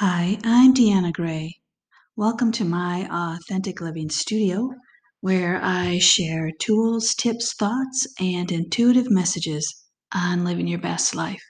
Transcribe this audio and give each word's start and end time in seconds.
Hi, 0.00 0.36
I'm 0.44 0.74
Deanna 0.74 1.10
Gray. 1.10 1.54
Welcome 2.16 2.52
to 2.52 2.66
my 2.66 3.08
Authentic 3.10 3.80
Living 3.80 4.10
Studio, 4.10 4.68
where 5.22 5.58
I 5.62 6.00
share 6.00 6.50
tools, 6.60 7.14
tips, 7.14 7.54
thoughts, 7.54 8.06
and 8.20 8.52
intuitive 8.52 9.10
messages 9.10 9.86
on 10.12 10.44
living 10.44 10.68
your 10.68 10.80
best 10.80 11.14
life. 11.14 11.42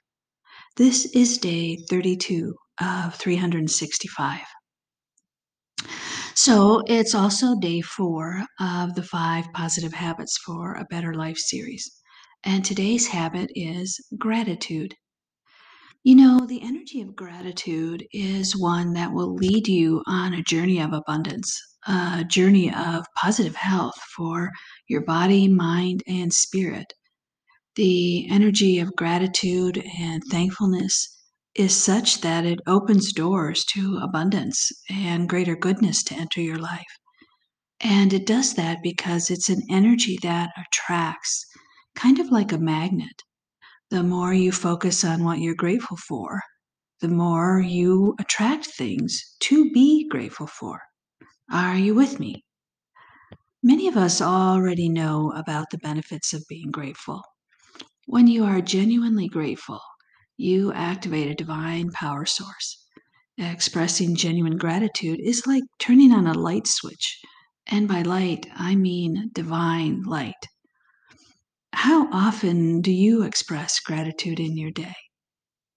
This 0.77 1.07
is 1.07 1.39
day 1.39 1.77
32 1.91 2.55
of 2.81 3.17
365. 3.17 4.41
So 6.37 6.83
it's 6.87 7.17
also 7.17 7.59
day 7.59 7.81
four 7.81 8.45
of 8.61 8.95
the 8.95 9.03
five 9.03 9.47
positive 9.55 9.93
habits 9.93 10.39
for 10.39 10.75
a 10.75 10.87
better 10.89 11.15
life 11.15 11.39
series. 11.39 11.91
And 12.45 12.65
today's 12.65 13.09
habit 13.09 13.51
is 13.57 14.01
gratitude. 14.17 14.95
You 16.07 16.15
know, 16.15 16.47
the 16.47 16.63
energy 16.63 17.01
of 17.01 17.17
gratitude 17.17 18.07
is 18.13 18.57
one 18.57 18.93
that 18.93 19.13
will 19.13 19.35
lead 19.35 19.67
you 19.67 20.05
on 20.07 20.35
a 20.35 20.43
journey 20.45 20.81
of 20.81 20.93
abundance, 20.93 21.61
a 21.89 22.23
journey 22.23 22.73
of 22.73 23.05
positive 23.17 23.57
health 23.57 23.97
for 24.17 24.53
your 24.89 25.01
body, 25.01 25.49
mind, 25.49 26.05
and 26.07 26.33
spirit. 26.33 26.93
The 27.75 28.29
energy 28.31 28.79
of 28.79 28.95
gratitude 28.95 29.83
and 29.99 30.23
thankfulness 30.31 31.09
is 31.57 31.75
such 31.75 32.21
that 32.21 32.47
it 32.47 32.61
opens 32.69 33.13
doors 33.13 33.65
to 33.75 33.99
abundance 34.01 34.71
and 34.89 35.29
greater 35.29 35.57
goodness 35.57 36.05
to 36.05 36.15
enter 36.15 36.41
your 36.41 36.61
life. 36.61 36.99
And 37.81 38.13
it 38.13 38.27
does 38.27 38.55
that 38.55 38.79
because 38.81 39.29
it's 39.29 39.49
an 39.49 39.63
energy 39.69 40.21
that 40.23 40.51
attracts, 40.57 41.45
kind 41.97 42.21
of 42.21 42.31
like 42.31 42.53
a 42.53 42.59
magnet. 42.59 43.25
The 43.91 44.03
more 44.03 44.35
you 44.35 44.51
focus 44.51 45.05
on 45.05 45.23
what 45.23 45.39
you're 45.39 45.55
grateful 45.55 45.97
for, 45.97 46.41
the 47.01 47.09
more 47.09 47.61
you 47.61 48.17
attract 48.19 48.67
things 48.67 49.37
to 49.41 49.71
be 49.71 50.09
grateful 50.09 50.49
for. 50.49 50.81
Are 51.53 51.77
you 51.77 51.95
with 51.95 52.19
me? 52.19 52.45
Many 53.63 53.87
of 53.87 53.97
us 53.97 54.21
already 54.21 54.89
know 54.89 55.33
about 55.37 55.67
the 55.71 55.79
benefits 55.79 56.33
of 56.33 56.45
being 56.49 56.71
grateful. 56.71 57.23
When 58.07 58.27
you 58.27 58.45
are 58.45 58.61
genuinely 58.61 59.29
grateful, 59.29 59.81
you 60.37 60.73
activate 60.73 61.31
a 61.31 61.35
divine 61.35 61.91
power 61.91 62.27
source. 62.27 62.85
Expressing 63.39 64.17
genuine 64.17 64.57
gratitude 64.57 65.21
is 65.21 65.47
like 65.47 65.65
turning 65.79 66.13
on 66.13 66.27
a 66.27 66.35
light 66.35 66.67
switch. 66.67 67.21
And 67.67 67.87
by 67.87 68.03
light, 68.03 68.47
I 68.55 68.75
mean 68.75 69.31
divine 69.33 70.03
light. 70.03 70.49
How 71.77 72.09
often 72.11 72.81
do 72.81 72.91
you 72.91 73.23
express 73.23 73.81
gratitude 73.81 74.41
in 74.41 74.57
your 74.57 74.71
day? 74.71 74.97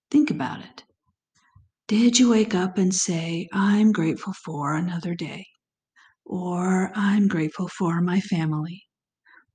Think 0.09 0.31
about 0.31 0.61
it. 0.61 0.83
Did 1.89 2.17
you 2.17 2.29
wake 2.29 2.55
up 2.55 2.77
and 2.77 2.95
say, 2.95 3.49
I'm 3.51 3.91
grateful 3.91 4.31
for 4.33 4.75
another 4.75 5.13
day? 5.13 5.45
Or 6.25 6.91
I'm 6.95 7.27
grateful 7.27 7.67
for 7.67 7.99
my 8.01 8.21
family? 8.21 8.83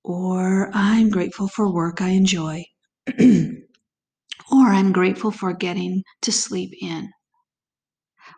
Or 0.04 0.70
I'm 0.74 1.08
grateful 1.08 1.48
for 1.48 1.72
work 1.72 2.02
I 2.02 2.10
enjoy? 2.10 2.64
or 3.18 4.66
I'm 4.68 4.92
grateful 4.92 5.30
for 5.30 5.54
getting 5.54 6.04
to 6.22 6.30
sleep 6.30 6.72
in? 6.80 7.10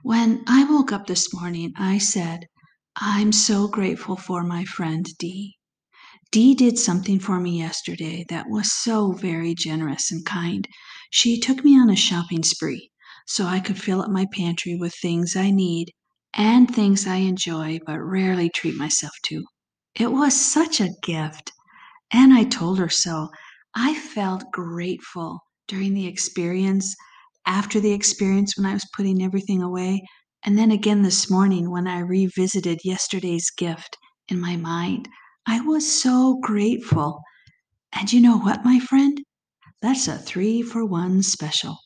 When 0.04 0.44
I 0.46 0.64
woke 0.64 0.92
up 0.92 1.08
this 1.08 1.34
morning, 1.34 1.72
I 1.76 1.98
said, 1.98 2.46
I'm 2.94 3.32
so 3.32 3.66
grateful 3.66 4.16
for 4.16 4.44
my 4.44 4.64
friend 4.64 5.04
Dee. 5.18 5.56
Dee 6.32 6.54
did 6.54 6.78
something 6.78 7.20
for 7.20 7.40
me 7.40 7.58
yesterday 7.58 8.24
that 8.28 8.48
was 8.48 8.72
so 8.72 9.12
very 9.12 9.54
generous 9.54 10.10
and 10.10 10.24
kind. 10.26 10.66
She 11.10 11.38
took 11.38 11.64
me 11.64 11.78
on 11.78 11.88
a 11.88 11.96
shopping 11.96 12.42
spree 12.42 12.90
so 13.26 13.46
I 13.46 13.60
could 13.60 13.80
fill 13.80 14.02
up 14.02 14.10
my 14.10 14.26
pantry 14.32 14.76
with 14.76 14.94
things 14.94 15.36
I 15.36 15.50
need 15.50 15.92
and 16.34 16.72
things 16.72 17.06
I 17.06 17.16
enjoy 17.16 17.78
but 17.86 17.98
rarely 17.98 18.50
treat 18.50 18.76
myself 18.76 19.12
to. 19.26 19.44
It 19.94 20.12
was 20.12 20.34
such 20.34 20.80
a 20.80 20.94
gift. 21.02 21.52
And 22.12 22.34
I 22.34 22.44
told 22.44 22.78
her 22.78 22.88
so. 22.88 23.30
I 23.74 23.94
felt 23.94 24.50
grateful 24.52 25.40
during 25.68 25.94
the 25.94 26.06
experience, 26.06 26.94
after 27.46 27.80
the 27.80 27.92
experience 27.92 28.56
when 28.56 28.66
I 28.66 28.72
was 28.72 28.86
putting 28.94 29.22
everything 29.22 29.62
away, 29.62 30.02
and 30.44 30.58
then 30.58 30.70
again 30.70 31.02
this 31.02 31.30
morning 31.30 31.70
when 31.70 31.86
I 31.86 32.00
revisited 32.00 32.80
yesterday's 32.84 33.50
gift 33.50 33.96
in 34.28 34.40
my 34.40 34.56
mind. 34.56 35.08
I 35.46 35.60
was 35.60 35.90
so 35.90 36.38
grateful. 36.42 37.22
And 37.92 38.12
you 38.12 38.20
know 38.20 38.38
what, 38.38 38.64
my 38.64 38.80
friend? 38.80 39.20
That's 39.80 40.08
a 40.08 40.18
three 40.18 40.62
for 40.62 40.84
one 40.84 41.22
special. 41.22 41.78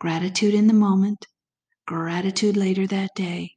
Gratitude 0.00 0.54
in 0.54 0.68
the 0.68 0.74
moment, 0.74 1.26
gratitude 1.86 2.56
later 2.56 2.86
that 2.86 3.10
day, 3.16 3.52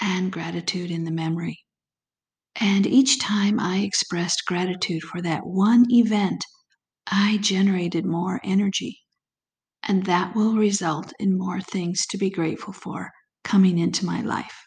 and 0.00 0.32
gratitude 0.32 0.90
in 0.90 1.04
the 1.04 1.10
memory. 1.10 1.58
And 2.56 2.86
each 2.86 3.20
time 3.20 3.60
I 3.60 3.78
expressed 3.78 4.46
gratitude 4.46 5.02
for 5.02 5.22
that 5.22 5.46
one 5.46 5.86
event, 5.90 6.44
I 7.06 7.38
generated 7.40 8.04
more 8.04 8.40
energy. 8.42 8.98
And 9.84 10.04
that 10.06 10.34
will 10.34 10.56
result 10.56 11.12
in 11.20 11.38
more 11.38 11.60
things 11.60 12.06
to 12.06 12.18
be 12.18 12.30
grateful 12.30 12.72
for 12.72 13.10
coming 13.44 13.78
into 13.78 14.04
my 14.04 14.20
life. 14.20 14.66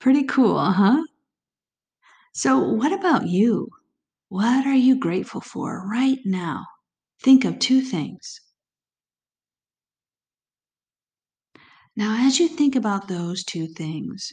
Pretty 0.00 0.24
cool, 0.24 0.60
huh? 0.60 1.02
So, 2.32 2.58
what 2.58 2.92
about 2.92 3.28
you? 3.28 3.68
What 4.28 4.66
are 4.66 4.74
you 4.74 4.98
grateful 4.98 5.40
for 5.40 5.86
right 5.86 6.18
now? 6.24 6.66
Think 7.20 7.44
of 7.44 7.58
two 7.58 7.80
things. 7.82 8.40
Now, 11.94 12.26
as 12.26 12.38
you 12.40 12.48
think 12.48 12.74
about 12.74 13.08
those 13.08 13.44
two 13.44 13.66
things, 13.68 14.32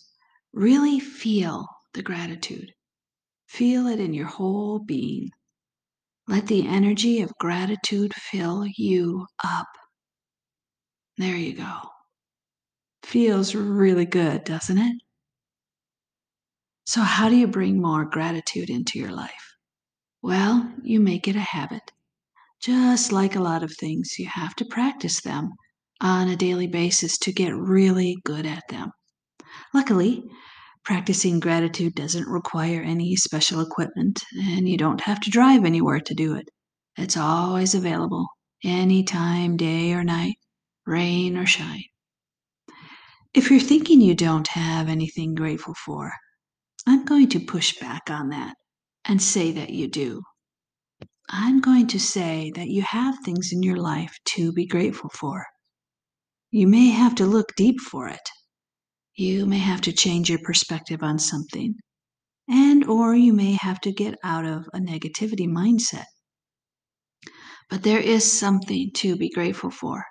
really 0.53 0.99
feel 0.99 1.67
the 1.93 2.01
gratitude. 2.01 2.73
Feel 3.47 3.87
it 3.87 3.99
in 3.99 4.13
your 4.13 4.27
whole 4.27 4.79
being. 4.79 5.31
Let 6.27 6.47
the 6.47 6.67
energy 6.67 7.21
of 7.21 7.33
gratitude 7.39 8.13
fill 8.13 8.65
you 8.65 9.27
up. 9.43 9.67
There 11.17 11.35
you 11.35 11.53
go. 11.53 11.79
Feels 13.03 13.55
really 13.55 14.05
good, 14.05 14.45
doesn't 14.45 14.77
it? 14.77 15.01
So, 16.91 17.01
how 17.01 17.29
do 17.29 17.35
you 17.35 17.45
bring 17.45 17.79
more 17.79 18.03
gratitude 18.03 18.67
into 18.67 18.97
your 18.97 19.11
life? 19.11 19.53
Well, 20.23 20.73
you 20.81 20.99
make 20.99 21.27
it 21.27 21.35
a 21.35 21.39
habit. 21.39 21.91
Just 22.59 23.11
like 23.11 23.35
a 23.35 23.43
lot 23.43 23.61
of 23.61 23.71
things, 23.75 24.17
you 24.17 24.25
have 24.25 24.55
to 24.55 24.65
practice 24.65 25.21
them 25.21 25.51
on 26.01 26.29
a 26.29 26.35
daily 26.35 26.65
basis 26.65 27.19
to 27.19 27.31
get 27.31 27.55
really 27.55 28.17
good 28.23 28.47
at 28.47 28.63
them. 28.69 28.89
Luckily, 29.71 30.23
practicing 30.83 31.39
gratitude 31.39 31.93
doesn't 31.93 32.27
require 32.27 32.81
any 32.81 33.15
special 33.15 33.61
equipment, 33.61 34.23
and 34.35 34.67
you 34.67 34.75
don't 34.75 35.01
have 35.01 35.19
to 35.19 35.29
drive 35.29 35.65
anywhere 35.65 35.99
to 35.99 36.15
do 36.15 36.33
it. 36.33 36.49
It's 36.97 37.17
always 37.17 37.75
available, 37.75 38.25
any 38.63 39.03
time, 39.03 39.57
day 39.57 39.93
or 39.93 40.03
night, 40.03 40.37
rain 40.87 41.37
or 41.37 41.45
shine. 41.45 41.83
If 43.35 43.51
you're 43.51 43.59
thinking 43.59 44.01
you 44.01 44.15
don't 44.15 44.47
have 44.47 44.89
anything 44.89 45.35
grateful 45.35 45.75
for, 45.75 46.13
I'm 46.89 47.05
going 47.05 47.29
to 47.29 47.39
push 47.39 47.77
back 47.79 48.09
on 48.09 48.29
that 48.29 48.55
and 49.05 49.21
say 49.21 49.51
that 49.51 49.69
you 49.69 49.87
do. 49.87 50.23
I'm 51.29 51.61
going 51.61 51.85
to 51.89 51.99
say 51.99 52.51
that 52.55 52.69
you 52.69 52.81
have 52.81 53.15
things 53.23 53.51
in 53.53 53.61
your 53.61 53.77
life 53.77 54.17
to 54.33 54.51
be 54.51 54.65
grateful 54.65 55.11
for. 55.13 55.45
You 56.49 56.67
may 56.67 56.87
have 56.87 57.13
to 57.15 57.27
look 57.27 57.55
deep 57.55 57.79
for 57.79 58.07
it. 58.07 58.27
You 59.15 59.45
may 59.45 59.59
have 59.59 59.81
to 59.81 59.93
change 59.93 60.31
your 60.31 60.39
perspective 60.39 61.03
on 61.03 61.19
something. 61.19 61.75
And 62.49 62.83
or 62.85 63.13
you 63.13 63.33
may 63.33 63.53
have 63.61 63.79
to 63.81 63.91
get 63.91 64.15
out 64.23 64.45
of 64.45 64.67
a 64.73 64.79
negativity 64.79 65.47
mindset. 65.47 66.05
But 67.69 67.83
there 67.83 67.99
is 68.01 68.39
something 68.39 68.89
to 68.95 69.15
be 69.15 69.29
grateful 69.29 69.69
for. 69.69 70.03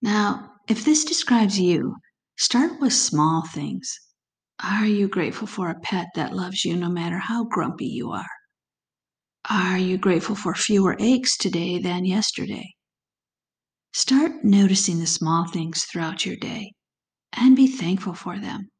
Now, 0.00 0.52
if 0.66 0.82
this 0.82 1.04
describes 1.04 1.60
you, 1.60 1.96
start 2.38 2.80
with 2.80 2.94
small 2.94 3.42
things. 3.52 3.98
Are 4.62 4.86
you 4.86 5.08
grateful 5.08 5.46
for 5.46 5.68
a 5.68 5.78
pet 5.78 6.06
that 6.14 6.34
loves 6.34 6.64
you 6.64 6.76
no 6.76 6.88
matter 6.88 7.18
how 7.18 7.44
grumpy 7.44 7.86
you 7.86 8.10
are? 8.10 8.28
Are 9.50 9.78
you 9.78 9.98
grateful 9.98 10.34
for 10.34 10.54
fewer 10.54 10.96
aches 10.98 11.36
today 11.36 11.78
than 11.78 12.04
yesterday? 12.04 12.74
Start 13.92 14.44
noticing 14.44 14.98
the 14.98 15.06
small 15.06 15.46
things 15.46 15.84
throughout 15.84 16.26
your 16.26 16.36
day 16.36 16.72
and 17.32 17.54
be 17.54 17.66
thankful 17.66 18.14
for 18.14 18.38
them. 18.38 18.70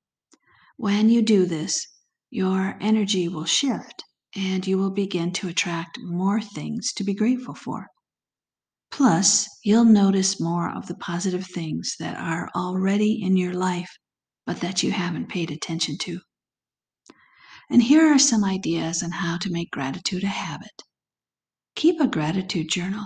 When 0.76 1.08
you 1.08 1.23
do 1.23 1.46
this, 1.46 1.87
your 2.31 2.76
energy 2.81 3.28
will 3.28 3.44
shift 3.44 4.02
and 4.34 4.67
you 4.67 4.78
will 4.78 4.90
begin 4.90 5.32
to 5.32 5.49
attract 5.49 5.99
more 6.02 6.40
things 6.40 6.93
to 6.94 7.05
be 7.05 7.14
grateful 7.14 7.55
for. 7.55 7.87
Plus, 8.90 9.46
you'll 9.62 9.84
notice 9.84 10.40
more 10.40 10.70
of 10.70 10.87
the 10.87 10.96
positive 10.96 11.46
things 11.46 11.96
that 11.99 12.17
are 12.17 12.50
already 12.55 13.23
in 13.23 13.37
your 13.37 13.55
life, 13.55 13.90
but 14.46 14.60
that 14.60 14.82
you 14.82 14.93
haven't 14.93 15.28
paid 15.28 15.50
attention 15.50 15.98
to. 15.98 16.20
And 17.69 17.82
here 17.82 18.06
are 18.14 18.19
some 18.19 18.44
ideas 18.44 19.02
on 19.02 19.10
how 19.10 19.38
to 19.38 19.50
make 19.50 19.72
gratitude 19.72 20.22
a 20.22 20.28
habit. 20.28 20.82
Keep 21.75 22.00
a 22.00 22.06
gratitude 22.06 22.69
journal, 22.70 23.04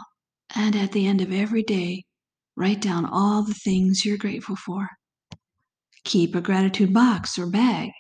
and 0.55 0.77
at 0.77 0.93
the 0.93 1.07
end 1.07 1.23
of 1.23 1.33
every 1.33 1.63
day, 1.63 2.05
write 2.57 2.83
down 2.83 3.07
all 3.07 3.43
the 3.43 3.55
things 3.55 4.05
you're 4.05 4.19
grateful 4.19 4.57
for. 4.57 4.89
Keep 6.05 6.35
a 6.35 6.41
gratitude 6.43 6.93
box 6.93 7.39
or 7.39 7.47
bag, 7.47 7.91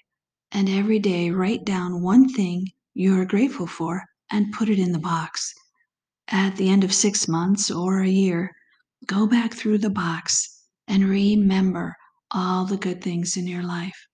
and 0.52 0.68
every 0.68 0.98
day 0.98 1.30
write 1.30 1.64
down 1.64 2.02
one 2.02 2.28
thing 2.28 2.66
you 2.92 3.18
are 3.18 3.24
grateful 3.24 3.66
for 3.66 4.04
and 4.30 4.52
put 4.52 4.68
it 4.68 4.78
in 4.78 4.92
the 4.92 4.98
box. 4.98 5.54
At 6.28 6.56
the 6.56 6.68
end 6.68 6.84
of 6.84 6.92
six 6.92 7.26
months 7.26 7.70
or 7.70 8.00
a 8.00 8.08
year, 8.08 8.52
go 9.06 9.26
back 9.26 9.54
through 9.54 9.78
the 9.78 9.90
box 9.90 10.62
and 10.86 11.08
remember 11.08 11.96
all 12.32 12.64
the 12.64 12.76
good 12.76 13.02
things 13.02 13.36
in 13.36 13.46
your 13.46 13.62
life. 13.62 14.06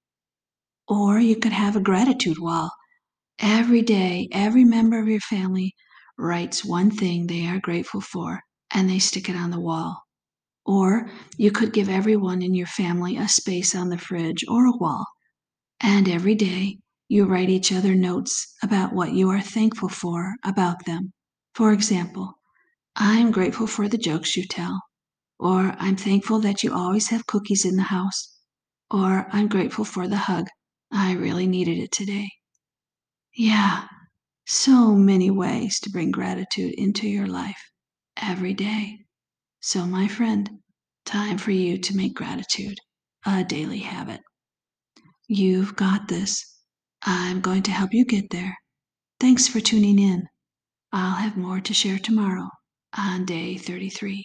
Or 0.88 1.18
you 1.18 1.36
could 1.36 1.52
have 1.52 1.76
a 1.76 1.80
gratitude 1.80 2.38
wall. 2.38 2.70
Every 3.38 3.82
day, 3.82 4.28
every 4.32 4.64
member 4.64 4.98
of 4.98 5.08
your 5.08 5.20
family 5.20 5.74
writes 6.18 6.64
one 6.64 6.90
thing 6.90 7.26
they 7.26 7.46
are 7.46 7.60
grateful 7.60 8.00
for 8.00 8.40
and 8.72 8.88
they 8.88 8.98
stick 8.98 9.28
it 9.28 9.36
on 9.36 9.50
the 9.50 9.60
wall. 9.60 10.02
Or 10.64 11.10
you 11.36 11.50
could 11.50 11.72
give 11.72 11.88
everyone 11.88 12.42
in 12.42 12.54
your 12.54 12.66
family 12.66 13.16
a 13.16 13.28
space 13.28 13.74
on 13.74 13.88
the 13.88 13.98
fridge 13.98 14.44
or 14.48 14.66
a 14.66 14.76
wall. 14.76 15.06
And 15.80 16.08
every 16.08 16.34
day 16.34 16.78
you 17.08 17.26
write 17.26 17.50
each 17.50 17.72
other 17.72 17.94
notes 17.94 18.54
about 18.62 18.92
what 18.92 19.12
you 19.12 19.30
are 19.30 19.40
thankful 19.40 19.88
for 19.88 20.34
about 20.44 20.84
them. 20.86 21.12
For 21.54 21.72
example, 21.72 22.34
I'm 22.96 23.30
grateful 23.30 23.66
for 23.66 23.88
the 23.88 23.98
jokes 23.98 24.36
you 24.36 24.44
tell. 24.46 24.80
Or 25.38 25.74
I'm 25.78 25.96
thankful 25.96 26.40
that 26.40 26.62
you 26.62 26.72
always 26.72 27.08
have 27.10 27.26
cookies 27.26 27.64
in 27.64 27.76
the 27.76 27.82
house. 27.82 28.38
Or 28.90 29.26
I'm 29.32 29.48
grateful 29.48 29.84
for 29.84 30.08
the 30.08 30.16
hug. 30.16 30.46
I 30.92 31.12
really 31.12 31.46
needed 31.46 31.78
it 31.78 31.92
today. 31.92 32.28
Yeah, 33.34 33.86
so 34.46 34.94
many 34.94 35.30
ways 35.30 35.80
to 35.80 35.90
bring 35.90 36.10
gratitude 36.10 36.74
into 36.78 37.08
your 37.08 37.26
life 37.26 37.70
every 38.16 38.54
day. 38.54 38.98
So, 39.60 39.84
my 39.86 40.08
friend, 40.08 40.48
time 41.04 41.38
for 41.38 41.50
you 41.50 41.78
to 41.78 41.96
make 41.96 42.14
gratitude 42.14 42.78
a 43.26 43.44
daily 43.44 43.80
habit. 43.80 44.20
You've 45.28 45.76
got 45.76 46.08
this. 46.08 46.60
I'm 47.02 47.40
going 47.40 47.62
to 47.64 47.72
help 47.72 47.92
you 47.92 48.04
get 48.04 48.30
there. 48.30 48.56
Thanks 49.20 49.48
for 49.48 49.60
tuning 49.60 49.98
in. 49.98 50.28
I'll 50.92 51.16
have 51.16 51.36
more 51.36 51.60
to 51.60 51.74
share 51.74 51.98
tomorrow 51.98 52.48
on 52.96 53.24
day 53.24 53.56
33. 53.58 54.24